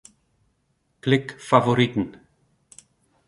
[1.01, 2.17] Klik Favoriten.